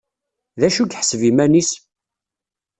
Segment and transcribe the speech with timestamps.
[0.59, 1.71] D acu i yeḥseb iman-is?